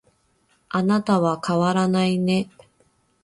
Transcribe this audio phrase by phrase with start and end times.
[0.69, 2.49] あなたは変わらないね